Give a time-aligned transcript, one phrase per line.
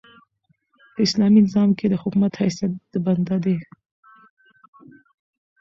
[0.93, 3.57] په اسلامي نظام کښي د حکومت حیثیت د بنده دئ.